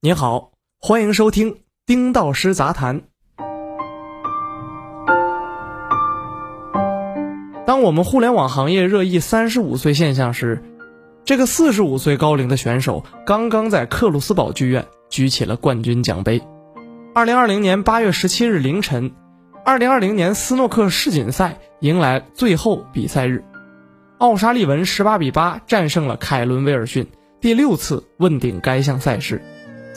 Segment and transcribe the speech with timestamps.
[0.00, 3.02] 你好，欢迎收听丁道师杂谈。
[7.66, 10.62] 当我们互联网行业热议三十五岁现象时，
[11.24, 16.40] 这个四十五岁高龄的选手刚刚在克鲁斯堡剧院举起了冠军奖杯。
[17.12, 19.16] 二零二零年八月十七日凌晨，
[19.64, 23.42] 二零二零年斯诺克世锦赛迎来最后比赛日，
[24.18, 27.08] 奥沙利文十八比八战胜了凯伦威尔逊，
[27.40, 29.42] 第六次问鼎该项赛事。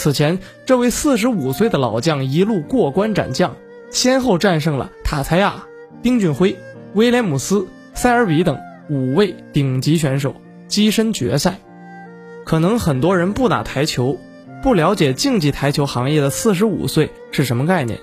[0.00, 3.54] 此前，这位四十五岁的老将一路过关斩将，
[3.90, 5.66] 先后战胜了塔采亚、
[6.02, 6.56] 丁俊晖、
[6.94, 8.58] 威廉姆斯、塞尔比等
[8.88, 10.34] 五位顶级选手，
[10.70, 11.58] 跻身决赛。
[12.46, 14.16] 可能很多人不打台球，
[14.62, 18.00] 不了解竞技台球行业的四十五岁是什么概念。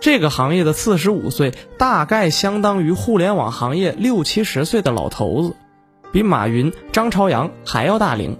[0.00, 5.54] 这个行业的四十五岁，大概相当于互联网行业六七十岁的老头子，
[6.10, 8.36] 比马云、张朝阳还要大龄。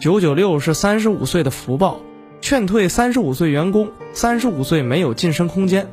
[0.00, 2.00] 九九六是三十五岁的福报，
[2.40, 5.88] 劝退三十五岁员工，三十五岁没有晋升空间。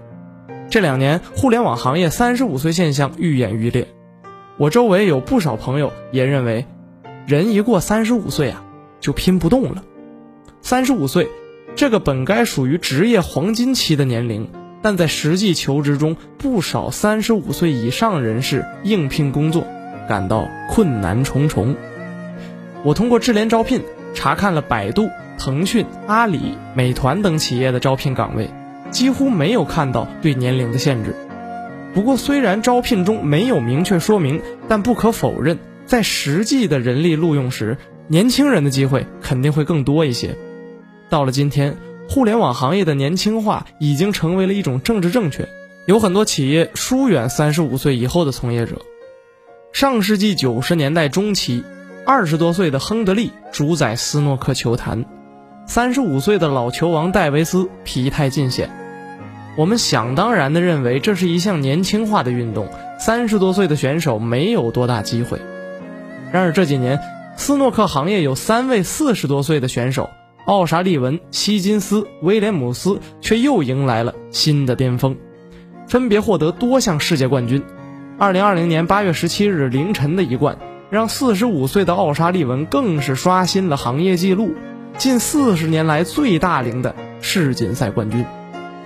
[0.69, 3.89] 这两年互联网行业三十五岁现象愈演愈烈，
[4.55, 6.65] 我周围有不少朋友也认为，
[7.25, 8.63] 人一过三十五岁啊，
[9.01, 9.83] 就拼不动了。
[10.61, 11.27] 三十五岁，
[11.75, 14.49] 这个本该属于职业黄金期的年龄，
[14.81, 19.67] 但在实际求职中，不少三十五岁以上人士应聘工作
[20.07, 21.75] 感到困难重重。
[22.85, 23.81] 我通过智联招聘。
[24.17, 28.49] 查看了百度、腾讯、阿里、美团等企业的招聘岗位，
[28.89, 31.15] 几乎没有看到对年龄的限制。
[31.93, 40.35] 不过，虽然招聘中没有明确说明，但不可否认，在实际的人力录用时，年轻人的机会肯定会更多一些。
[41.11, 41.77] 到了今天，
[42.09, 45.47] 互联网行业的年轻化已经成为了一种政治正确，
[45.85, 48.81] 有很多企业疏远三十五岁以后的从业者。
[49.71, 51.63] 上世纪九十年代中期。
[52.09, 55.03] 二十多岁的亨德利主宰斯诺克球坛，
[55.65, 58.69] 三十五岁的老球王戴维斯疲态尽显。
[59.57, 65.37] 我们想当然地认为这是一项年轻化的运动，三十多岁的选手没有多大机会。
[66.31, 66.97] 然而这几年，
[67.35, 70.09] 斯诺克行业有三位四十多岁的选手，
[70.45, 75.17] 奥沙利文、希金斯、威廉姆斯，却又迎来了新的巅峰，
[75.89, 77.61] 分别获得多项世界冠军。
[78.17, 80.57] 二零二零年八月十七日凌晨的一冠。
[80.89, 84.53] 让四十五岁的奥沙利文更是刷新了行业纪录，
[84.97, 88.23] 近四十年来最大龄的世锦赛冠军。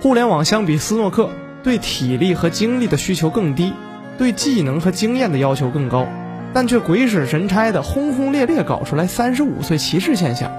[0.00, 1.30] 互联网相比斯诺克，
[1.62, 3.72] 对体力和精力的需求更低，
[4.18, 6.08] 对技能和经验的要求更高，
[6.52, 10.50] 但却鬼使神差的轰轰烈烈搞出来三十五岁歧视现象，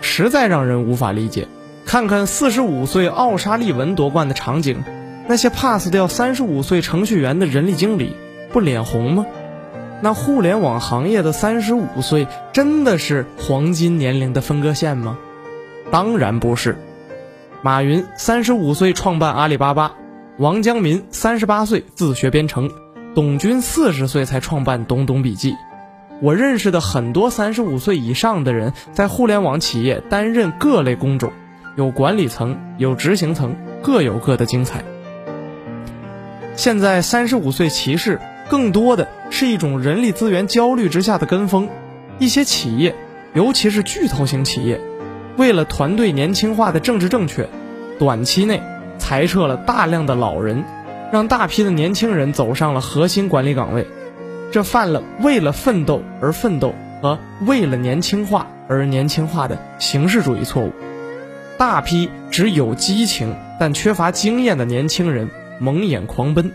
[0.00, 1.46] 实在让人无法理解。
[1.84, 4.82] 看看四十五岁奥沙利文夺冠的场景，
[5.28, 8.16] 那些 pass 掉三十五岁程序员的人力经理
[8.50, 9.26] 不脸红吗？
[10.02, 15.18] 那互联网行业的三十五岁真的是黄金年龄的分割线吗？
[15.90, 16.78] 当然不是。
[17.62, 19.92] 马云三十五岁创办阿里巴巴，
[20.38, 22.70] 王江民三十八岁自学编程，
[23.14, 25.54] 董军四十岁才创办懂懂笔记。
[26.22, 31.30] 我认识的很多三十五岁以上的人，在互联网企业担任各类工种，
[31.76, 34.82] 有管理层，有执行层，各有各的精彩。
[36.56, 38.18] 现在三十五岁歧视。
[38.50, 41.68] 更多的是一种人力资源焦虑之下的跟风，
[42.18, 42.96] 一些企业，
[43.32, 44.80] 尤其是巨头型企业，
[45.36, 47.48] 为了团队年轻化的政治正确，
[48.00, 48.60] 短期内
[48.98, 50.64] 裁撤了大量的老人，
[51.12, 53.86] 让大批的年轻人走上了核心管理岗位，
[54.50, 60.72] 这犯了为了奋斗而奋斗和为了年轻化而年轻化的形式主义错误，
[61.56, 65.30] 大批只有激情但缺乏经验的年轻人
[65.60, 66.50] 蒙眼狂奔。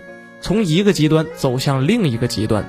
[0.45, 2.63] 从一个极端走向另一个极端，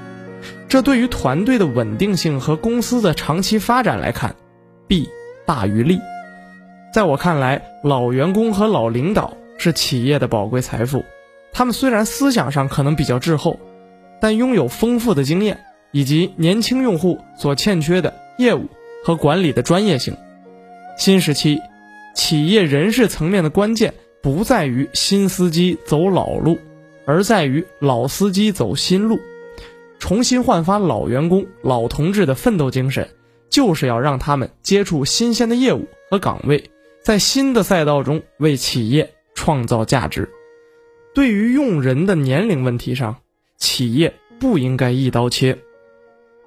[0.66, 4.34] 这对于团队的稳定性和公司的长期发展来看，
[4.88, 5.06] 弊
[5.44, 6.00] 大于利。
[6.94, 11.04] 在我看来，老员工和老领导是企业的宝贵财富。
[11.52, 13.60] 他们虽然思想上可能比较滞后，
[14.22, 15.58] 但拥有丰富的经验
[15.92, 18.70] 以及年轻用户所欠缺的业务
[19.04, 20.16] 和管理的专业性。
[20.96, 21.60] 新时期，
[22.14, 26.56] 企业人事层面的关键不在于新司机走老路。
[27.06, 29.18] 而在于老司机走新路，
[29.98, 33.08] 重新焕发老员工、老同志的奋斗精神，
[33.48, 36.70] 就是要让他们接触新鲜的业务和岗位，
[37.02, 40.28] 在新的赛道中为企业创造价值。
[41.14, 43.16] 对于用人的年龄问题上，
[43.56, 45.56] 企业不应该一刀切。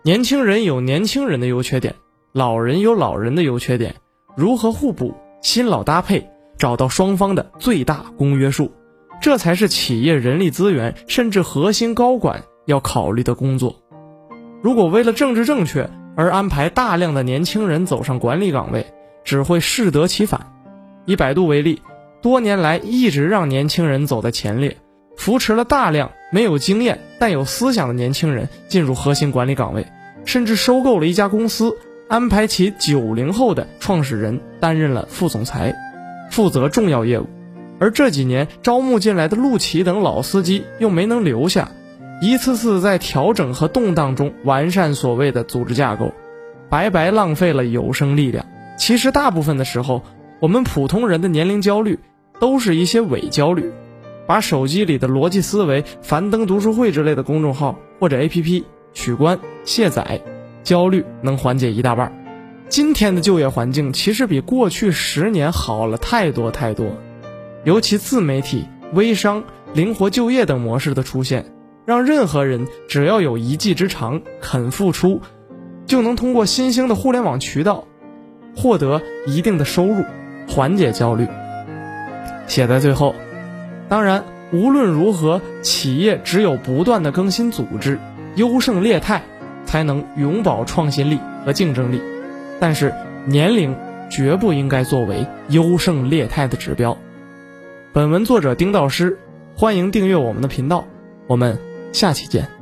[0.03, 1.95] 年轻人有年轻人的优缺点，
[2.33, 3.95] 老人有老人的优缺点，
[4.35, 8.71] 如何互补、新老搭配，找到双方的最大公约数。
[9.21, 13.75] 这才是企业人力资源甚至核心高管要考虑的工作。
[14.61, 18.85] 如果为了政治正确而安排大量的年轻人走上管理岗位，
[19.23, 20.47] 只会适得其反。
[21.05, 21.81] 以百度为例，
[22.21, 24.77] 多年来一直让年轻人走在前列，
[25.17, 29.85] 扶持了大量没有经验但有思想的年轻人进入核心管理岗位，
[30.25, 31.77] 甚至收购了一家公司，
[32.07, 35.73] 安排其九零后的创始人担任了副总裁，
[36.29, 37.27] 负责重要业务。
[37.79, 41.71] 而这几年招募进来的陆琪等老司机又没能留下，
[42.21, 46.13] 一次次在调整和动荡中完善所谓的组织架构，
[46.69, 48.45] 白白浪费了有生力量。
[48.77, 50.03] 其实大部分的时候，
[50.39, 51.99] 我们普通人的年龄焦虑，
[52.39, 53.71] 都是一些伪焦虑。
[54.27, 60.21] 把手机里的逻辑思维、樊登读书会之类的公众号或者 APP 取关卸载，
[60.61, 62.13] 焦虑能缓解一大半。
[62.67, 66.85] 今天的就业环境其实比过去十年好了太多太多。
[67.65, 71.45] 尤其自媒体、微商、灵活就业等模式的出现，
[71.85, 75.21] 让任何人只要有一技之长、肯付出，
[75.85, 77.85] 就能通过新兴的互联网渠道
[78.55, 80.03] 获得一定的收入，
[80.47, 81.27] 缓解焦虑。
[82.47, 83.13] 写在最后，
[83.87, 87.99] 当然，无论如何，企业只有不断的更新组织、
[88.35, 89.21] 优胜劣汰，
[89.65, 92.01] 才能永葆创新力和竞争力。
[92.59, 92.93] 但是，
[93.25, 93.75] 年龄
[94.09, 96.97] 绝不应该作为优胜劣汰的指标。
[97.91, 99.17] 本文作者丁道师，
[99.55, 100.85] 欢迎订阅我们的频道，
[101.25, 101.59] 我们
[101.91, 102.58] 下期见。